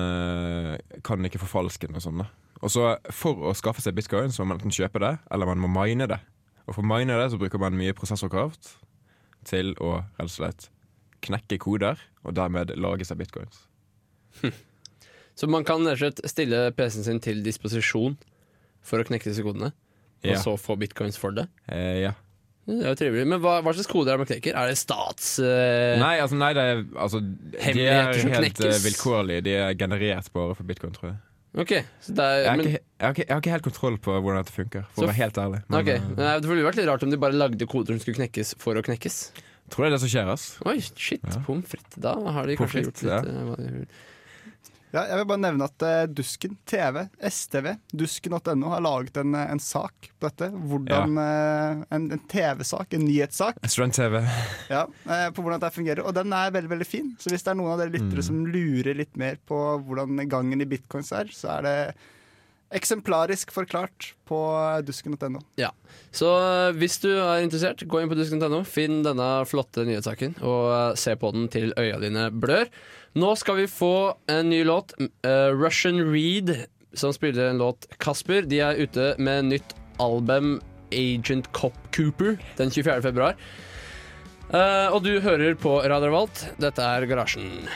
[1.05, 2.23] kan ikke forfalske den og sånn.
[2.63, 5.61] Og så For å skaffe seg bitcoin så må man enten kjøpe det, eller man
[5.61, 6.21] må mine det.
[6.65, 8.77] Og for å mine det så bruker man mye prosessorkraft
[9.47, 10.71] til å rett og slett
[11.27, 13.65] knekke koder, og dermed lage seg bitcoins.
[15.37, 15.85] Så man kan
[16.25, 18.17] stille PC-en sin til disposisjon
[18.87, 19.75] for å knekke disse kodene,
[20.25, 20.39] Ja.
[20.39, 21.45] og så få bitcoins for det.
[21.69, 22.15] Eh, ja.
[22.67, 23.27] Det er jo trivelig.
[23.31, 24.57] Men hva, hva slags koder er det man knekker?
[24.59, 25.37] Er det stats...
[25.39, 29.45] Uh, Nei, altså, nei, det er, altså De er helt eh, vilkårlige.
[29.47, 31.21] De er generert bare for bitcoin, tror jeg.
[31.57, 31.73] Ok,
[32.05, 34.01] så det er, Jeg har, men, ikke, jeg, har ikke, jeg har ikke helt kontroll
[34.03, 35.61] på hvordan dette funker, for Så å være helt ærlig.
[35.71, 36.03] Men okay.
[36.19, 38.77] uh, Det ville vært litt rart om de bare lagde koder som skulle knekkes for
[38.77, 39.21] å knekkes.
[39.71, 40.45] Tror det er det som skjer, ass.
[40.67, 41.41] Oi, shit, Ja.
[41.47, 41.99] pommes frites.
[42.03, 43.87] Da har de kanskje gjort litt ja.
[44.95, 49.51] Ja, jeg vil bare nevne at uh, Dusken TV, STV, dusken.no, har laget en, eh,
[49.53, 50.47] en sak på dette.
[50.71, 54.23] Hvordan, eh, en, en TV-sak, en nyhetssak, Student-TV.
[54.73, 56.07] ja, uh, på hvordan det fungerer.
[56.07, 57.11] Og den er veldig veldig fin.
[57.21, 58.29] Så hvis det er noen av dere lyttere Mm.
[58.31, 61.77] som lurer litt mer på hvordan gangen i bitcoins er, så er det
[62.75, 64.39] eksemplarisk forklart på
[64.87, 65.41] dusken.no.
[65.61, 65.71] Ja.
[66.15, 70.71] Så eh, hvis du er interessert, gå inn på dusken.no, finn denne flotte nyhetssaken og
[70.75, 72.67] eh, se på den til øya dine blør.
[73.17, 73.93] Nå skal vi få
[74.33, 74.97] en ny låt.
[74.99, 76.53] eh, Russian Reed,
[76.97, 78.47] som spiller en låt Kasper.
[78.49, 80.59] De er ute med nytt album
[80.93, 83.03] Agent Cop Cooper den 24.
[83.03, 83.37] februar.
[84.95, 86.45] Og du hører på Radio Revolt.
[86.63, 87.67] Dette er Garasjen.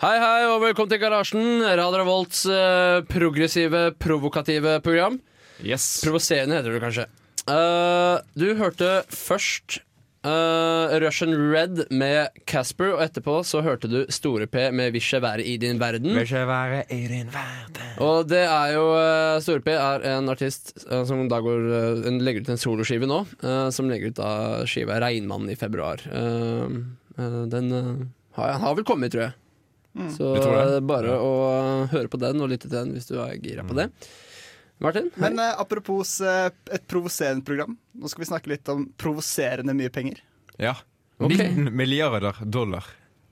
[0.00, 1.60] Hei, hei, og velkommen til Garasjen.
[1.76, 5.18] Radio Revolts eh, progressive, provokative program.
[5.60, 5.98] Yes.
[6.00, 7.04] Provoserende heter det kanskje.
[7.52, 9.82] Eh, du hørte først
[10.24, 15.20] eh, Russian Red med Casper, og etterpå så hørte du Store P med 'Vil ikke
[15.26, 16.16] være i din verden'.
[16.16, 17.92] Vil ikke være i din verden.
[18.00, 22.08] Og det er jo eh, Store P er en artist eh, som da går eh,
[22.08, 23.20] en legger ut en soloskive nå.
[23.44, 26.00] eh, som legger ut da skiva 'Regnmannen' i februar.
[26.08, 26.80] Eh,
[27.20, 27.92] eh, den eh,
[28.40, 29.36] har, har vel kommet, tror jeg.
[30.16, 30.50] Så det?
[30.76, 31.30] er bare å
[31.90, 33.88] høre på den og lytte til den hvis du er gira på det.
[34.80, 35.10] Martin?
[35.20, 39.92] Men uh, apropos uh, et provoserende program, nå skal vi snakke litt om provoserende mye
[39.92, 40.22] penger.
[40.62, 40.76] Ja.
[41.20, 41.34] Ok.
[41.36, 42.86] 19 milliarder dollar.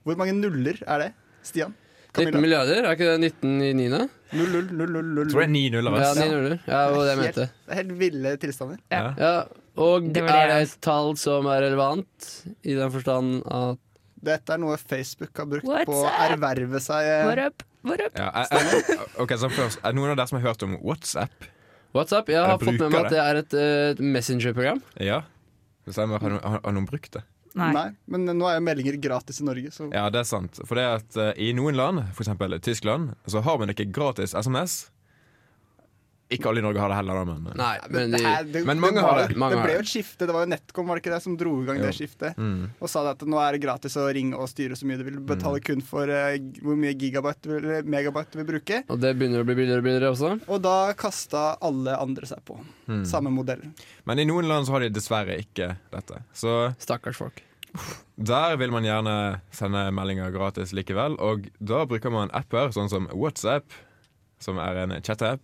[0.05, 1.09] Hvor mange nuller er det,
[1.47, 1.73] Stian?
[2.13, 4.03] 19 milliarder, er ikke det 19 i niende?
[4.33, 5.31] Null, null, null, null, null.
[5.31, 5.97] Tror det er ni nuller.
[5.97, 6.19] Ja, ass.
[6.19, 6.55] ni nuller.
[6.65, 7.45] Ja, det var det jeg mente.
[7.49, 8.79] Det er helt ville tilstander.
[8.93, 9.01] Ja.
[9.17, 9.33] Ja,
[9.79, 13.81] og Det det er det et tall som er relevant, i den forstand at
[14.19, 17.63] Dette er noe Facebook har brukt What's på å erverve seg eh, What up?
[17.87, 18.19] What up?
[18.19, 20.75] Ja, er, er, ok, så først, er det noen av dere som har hørt om
[20.83, 21.49] WhatsApp?
[21.95, 22.29] WhatsApp.
[22.29, 24.81] Jeg Jeg har fått med meg at det er et uh, messenger-program.
[25.01, 25.23] Ja.
[25.87, 26.21] Stemmer.
[26.21, 27.23] Har, har, har noen brukt det?
[27.57, 27.71] Nei.
[27.73, 30.59] Nei, men nå er jo meldinger gratis i Norge, så Ja, det er sant.
[30.69, 32.29] For det at uh, i noen land, f.eks.
[32.61, 34.83] Tyskland, så har man ikke gratis SMS.
[36.29, 38.61] Ikke alle i Norge har det heller, da, men Nei, men det, de, her, det,
[38.69, 39.37] Men mange det var, har det.
[39.41, 40.27] Mange det ble jo et skifte.
[40.29, 41.85] Det var jo Netcom var det ikke det, som dro i gang Jo.
[41.87, 42.37] det skiftet.
[42.37, 42.59] mm.
[42.77, 45.05] Og sa det at nå er det gratis å ringe og styre så mye du
[45.07, 45.17] vil.
[45.31, 48.81] Betale kun for uh, hvor mye gigabyte eller megabyte du vil bruke.
[48.93, 50.31] Og det begynner å bli billigere og billigere også.
[50.53, 52.59] Og da kasta alle andre seg på.
[52.91, 53.01] Mm.
[53.09, 53.65] Samme modell.
[54.05, 56.21] Men i noen land så har de dessverre ikke dette.
[56.37, 57.41] Så Stakkars folk.
[58.17, 59.15] der vil man gjerne
[59.55, 61.17] sende meldinger gratis likevel.
[61.17, 63.65] Og da bruker man apper sånn som WhatsApp,
[64.41, 65.41] som er en chat-app.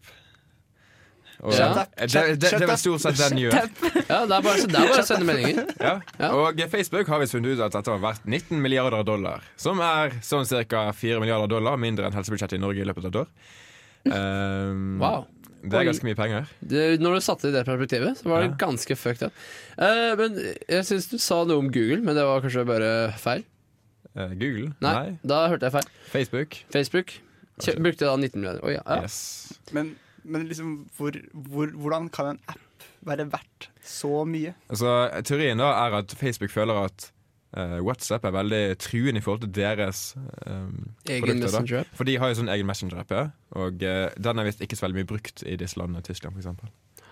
[1.46, 1.68] Og Ja.
[1.78, 3.56] det, det, det, det vel stort sett den gjør.
[4.10, 5.68] Ja, det er bare, det er bare å sende meldinger.
[5.88, 5.94] Ja.
[6.20, 6.30] Ja.
[6.34, 9.46] Og Facebook har visst funnet ut at dette har vært 19 milliarder dollar.
[9.62, 10.88] Som er sånn ca.
[10.98, 13.32] 4 milliarder dollar mindre enn helsebudsjettet i Norge i løpet av et år.
[14.10, 15.26] Um, Wow.
[15.66, 16.50] Det er ganske mye penger.
[16.62, 18.58] Det, når du satte det i det perspektivet, så var det Ja.
[18.68, 19.34] ganske fucked up.
[19.80, 20.36] Uh, men
[20.70, 23.42] jeg syns du sa noe om Google, men det var kanskje bare feil?
[24.14, 24.76] Uh, Google?
[24.86, 25.90] Nei, da hørte jeg feil.
[26.14, 26.60] Facebook?
[26.72, 27.16] Facebook
[27.64, 28.62] Kjø brukte da 19 milliarder.
[28.68, 28.82] Oh, ja.
[28.86, 29.02] ja.
[29.08, 29.58] Yes.
[29.74, 34.56] Men, men liksom, hvor, hvor, hvordan kan en app være verdt så mye?
[34.70, 34.94] Altså,
[35.28, 37.08] teorien da er at Facebook føler at
[37.58, 40.16] uh, WhatsApp er veldig truende i forhold til deres
[40.48, 41.94] um, Egen Messenger-app.
[41.96, 43.28] For de har jo sånn egen Messenger-app, ja.
[43.62, 47.06] Og uh, den er visst ikke så veldig mye brukt i disse landene, Tyskland f.eks.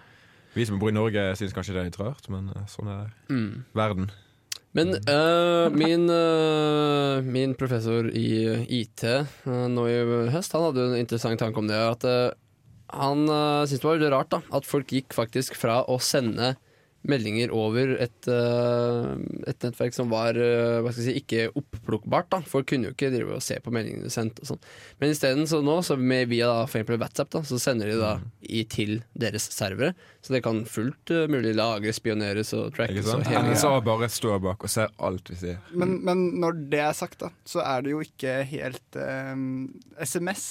[0.53, 3.63] Vi som bor i Norge, syns kanskje det er litt rart, men sånn er Mm.
[3.73, 4.11] verden.
[4.73, 8.27] Men uh, min, uh, min professor i
[8.81, 9.97] IT uh, nå i
[10.33, 11.77] høst, han hadde en interessant tanke om det.
[11.77, 12.05] At
[12.91, 16.55] han uh, syntes det var veldig rart da, at folk gikk faktisk fra å sende
[17.03, 19.13] meldinger over et, uh,
[19.47, 22.29] et nettverk som var uh, hva skal jeg si, ikke opplukkbart.
[22.31, 22.39] Da.
[22.47, 24.61] Folk kunne jo ikke drive og se på meldingene sendt og sånn.
[25.01, 27.97] Men isteden så nå, så med, via da, for eksempel WhatsApp, da, så sender de
[27.99, 28.13] da
[28.47, 29.91] i, til deres servere.
[30.23, 33.09] Så det kan fullt uh, mulig lagres, spioneres og trackes.
[33.11, 35.59] Og hele bare står bak og ser alt vi sier.
[35.75, 39.03] Men, men når det er sagt, da, så er det jo ikke helt
[39.99, 40.47] SMS.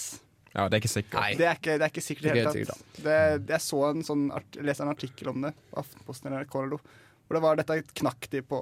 [0.53, 1.19] Ja, det er ikke sikkert.
[1.21, 1.37] Nei.
[1.38, 2.99] Det er ikke, det er ikke sikkert i Det hele helt tatt.
[3.07, 3.21] Det,
[3.55, 6.59] jeg så en sånn art, jeg leste en artikkel om det på Aftenposten eller NRK
[6.61, 8.61] eller noe, hvor det var dette knakk de på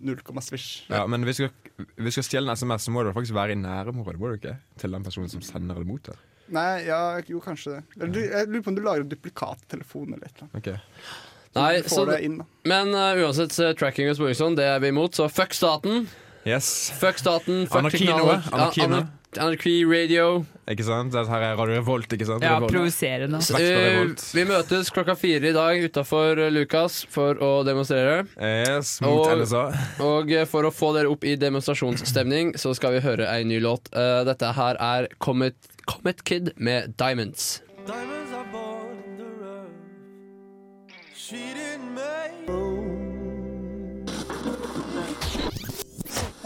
[0.00, 0.70] 0, svisj.
[0.88, 3.36] Ja, men hvis du skal, hvis du skal stjele en SMS, så må du faktisk
[3.36, 4.56] være i nærområdet, må du ikke?
[4.80, 6.20] Til den personen som sender eller mottar.
[6.50, 7.82] Nei, ja, jo, kanskje det.
[7.98, 10.56] Eller, du, jeg lurer på om du lager en duplikattelefon eller et eller annet.
[10.58, 11.28] Ok.
[11.58, 12.40] Nei, så inn.
[12.70, 16.06] Men uh, uansett, uh, tracking og sporing det er vi imot, så fuck staten.
[16.46, 16.90] Yes.
[17.00, 19.06] Fuck staten, fuck Anarki teknologi- anarki
[19.38, 20.44] Anarki radio.
[20.66, 21.12] Ikke sant?
[21.14, 22.42] Dette her er Radio Revolt, ikke sant?
[22.42, 23.38] Ja, provoserende.
[23.38, 28.24] Uh, vi møtes klokka fire i dag utafor Lukas for å demonstrere.
[28.40, 29.62] Yes, mot Og- NSA.
[30.02, 33.60] Og uh, for å få dere opp i demonstrasjonsstemning, så skal vi høre ei ny
[33.62, 33.86] låt.
[33.94, 35.54] Uh, dette her er Comet,
[35.86, 37.60] Comet Kid med Diamonds.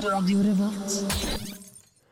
[0.04, 0.12] Hei,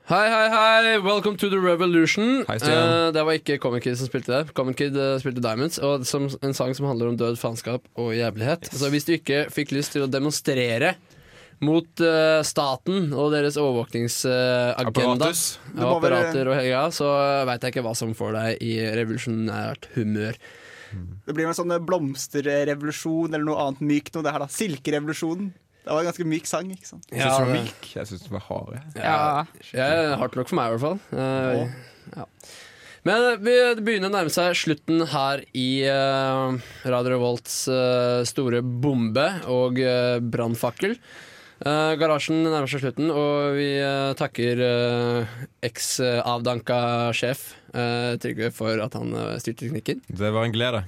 [0.08, 0.96] hei, hei!
[1.04, 2.40] Welcome to the revolution.
[2.48, 2.56] Hei.
[2.56, 4.48] Eh, det var ikke Comic Kid som spilte det.
[4.56, 8.16] Comic Kid uh, spilte Diamonds, og som, en sang som handler om død, faenskap og
[8.16, 8.64] jævlighet.
[8.72, 10.96] Så hvis du ikke fikk lyst til å demonstrere
[11.60, 17.12] mot uh, staten og deres overvåkningsagenda være- apparater og hele greia, så
[17.50, 20.32] veit jeg ikke hva som får deg i revolusjonært humør.
[21.26, 24.24] Det blir en sånn blomsterrevolusjon eller noe annet mykt noe.
[24.24, 25.48] Det her da, Silkerevolusjonen.
[25.82, 27.06] Det var en ganske myk sang, ikke sant?
[27.10, 27.88] Jeg syns den var det- myk.
[27.96, 28.76] Jeg syns den var hard.
[28.94, 29.46] Ja.
[29.74, 31.00] Ja, hardt nok for meg, i hvert fall.
[31.10, 31.66] Uh,
[32.16, 32.26] ja.
[33.02, 36.54] Men eh, vi det begynner å nærme seg slutten her i uh,
[36.86, 40.94] Radio Revolts uh, store bombe og uh, brannfakkel.
[41.66, 43.68] Uh, garasjen nærmer seg slutten, og vi
[44.18, 45.34] takker uh,
[45.66, 46.78] eks-avdanka
[47.14, 50.02] sjef eh, Trygve for at han uh, styrte teknikken.
[50.06, 50.82] Det var en glede.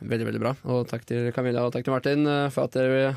[0.00, 0.54] Veldig, veldig bra.
[0.72, 3.10] Og takk til Camilla og takk til Martin for at dere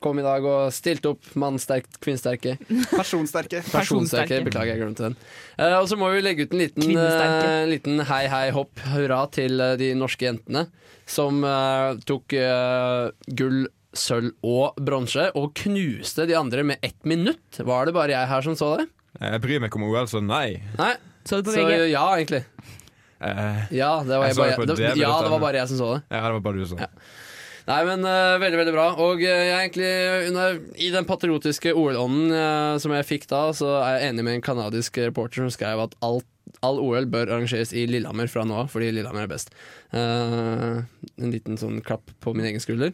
[0.00, 2.54] kom i dag og stilte opp mannsterkt, kvinnsterke.
[2.98, 3.60] Personsterke.
[3.70, 4.38] Personsterke.
[4.46, 5.16] Beklager, jeg glemte den.
[5.60, 9.22] Eh, og så må vi legge ut en liten, eh, liten hei, hei, hopp, hurra
[9.34, 10.66] til eh, de norske jentene
[11.10, 13.64] som eh, tok eh, gull,
[13.98, 17.58] sølv og bronse og knuste de andre med ett minutt.
[17.58, 18.86] Var det bare jeg her som så det?
[19.18, 20.60] Jeg bryr meg ikke om OL, så nei.
[20.78, 20.92] Nei.
[21.26, 21.88] Så det på Så VG.
[21.90, 22.44] ja, egentlig.
[23.20, 25.80] Eh, Ja, det var, Jeg jeg bare, det, det ja, det var bare jeg som
[25.82, 26.04] så det.
[26.14, 26.88] ja, det var bare du som Ja.
[27.70, 28.88] Nei, men uh, veldig, veldig bra.
[28.98, 29.90] Og uh, jeg er egentlig
[30.30, 34.38] under, i den patriotiske OL-ånden uh, som jeg fikk da, så er jeg enig med
[34.38, 36.26] en kanadisk reporter som skrev at alt,
[36.66, 39.54] all OL bør arrangeres i Lillehammer fra nå av, fordi Lillehammer er best.
[39.94, 42.92] Eh, en liten sånn klapp på min egen skulder.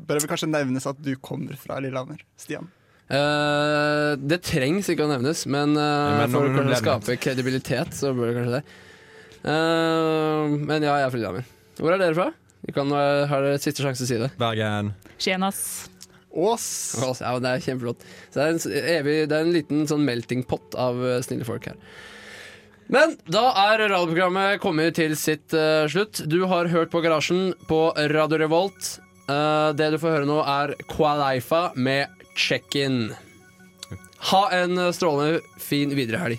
[0.00, 2.68] Bør vel kanskje nevnes at du kommer fra Lillehammer, Stian?
[3.10, 8.30] Eh, det trengs ikke å nevnes, men, eh, men for å skape kredibilitet, så bør
[8.30, 8.62] det kanskje det.
[9.40, 11.50] Eh, men ja, jeg er fra Lillehammer.
[11.80, 12.30] Hvor er dere fra?
[12.66, 14.30] Vi kan uh, ha det siste sjanse til å si det.
[14.40, 14.92] Bergen.
[15.20, 15.62] Skjenas.
[16.30, 16.64] Ås!
[17.02, 18.04] Ås, Ja, det er kjempeflott.
[18.30, 18.62] Så det er en,
[18.94, 21.78] evig, det er en liten sånn melting pot av eh, snille folk her.
[22.90, 26.24] Men da er radioprogrammet kommet til sitt uh, slutt.
[26.26, 28.96] Du har hørt på Garasjen på Radio Revolt.
[29.30, 33.12] Uh, det du får høre nå, er Qualifa med Check-in.
[34.30, 36.38] Ha en eh, strålende fin videre helg.